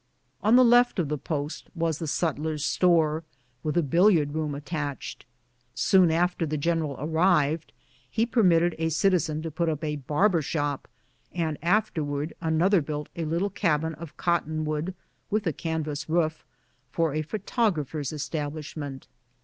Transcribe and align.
On 0.41 0.55
the 0.55 0.65
left 0.65 0.97
of 0.97 1.09
the 1.09 1.17
post 1.19 1.69
was 1.75 1.99
the 1.99 2.07
sutler's 2.07 2.65
store, 2.65 3.23
with 3.61 3.77
a 3.77 3.83
billiard 3.83 4.33
room 4.33 4.55
attached. 4.55 5.27
Soon 5.75 6.09
after 6.09 6.43
the 6.43 6.57
general 6.57 6.95
arrived 6.97 7.71
he 8.09 8.25
permitted 8.25 8.75
a 8.79 8.89
citizen 8.89 9.43
to 9.43 9.51
put 9.51 9.69
up 9.69 9.83
a 9.83 9.97
barber 9.97 10.41
shop, 10.41 10.87
and 11.31 11.55
afterwards 11.61 12.33
another 12.41 12.81
built 12.81 13.09
a 13.15 13.25
little 13.25 13.51
cabin 13.51 13.93
of 13.93 14.17
cotton 14.17 14.65
wood, 14.65 14.95
with 15.29 15.45
canvas 15.57 16.09
roof 16.09 16.43
for 16.89 17.13
a 17.13 17.21
pho 17.21 17.37
tographer's 17.37 18.11
establishment. 18.11 19.07